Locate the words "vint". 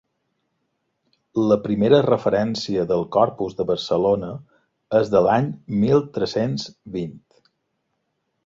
6.97-7.17